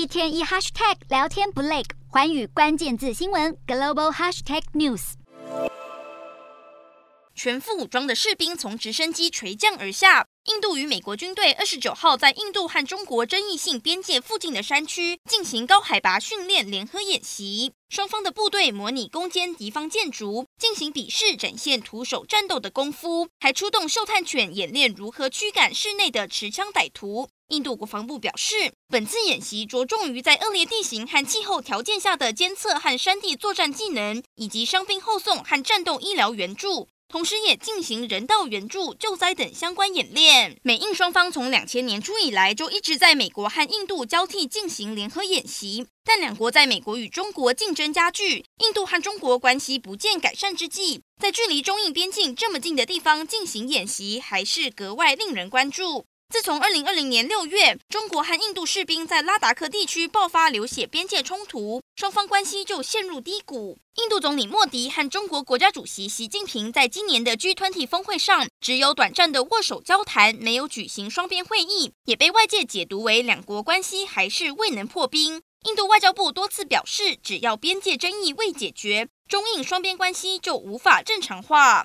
[0.00, 5.12] 一天一 hashtag 聊天不累，环宇关键字新闻 global hashtag news。
[7.34, 10.26] 全副武装的士兵从直升机垂降而下。
[10.44, 27.28] 印度与美国军队二十九号在印度和中国争议性边界附近的山区进行高海拔训练联合演习，双方的部队模拟攻坚敌方建筑，进行比试，展现徒手战斗的功夫，还出动嗅探犬演练如何驱赶室内的持枪歹徒。
[27.50, 40.60] 印度国防部表示，本次演习着重于在恶劣地形和气候条件下的监测和山地作战技能，以及伤兵后送和战斗医疗援助，同时也进行人道援助、救灾等相关演练。
[40.62, 56.04] 美印双方从两千年初以来就一直在美国和印度交替进行联合演习，但两国在美国与中国竞争加剧、印度和中国关系不见改善之际，在距离中印边境这么近的地方进行演习，还是格外令人关注。
[56.30, 63.76] 自从二零二零年六月，中国和印度士兵在拉达克地区爆发流血边界冲突，双方关系就陷入低谷。
[63.96, 75.42] 印度总理莫迪和中国国家主席习近平在今年的 G20 峰会上只有短暂的握手交谈，没有举行双边会议，也被外界解读为两国关系还是未能破冰。
[75.64, 81.78] 印度外交部多次表示，只要边界争议未解决，中印双边关系就无法正常化。